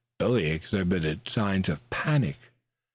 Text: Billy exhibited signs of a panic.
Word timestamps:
Billy 0.17 0.49
exhibited 0.49 1.29
signs 1.29 1.69
of 1.69 1.77
a 1.77 1.81
panic. 1.91 2.49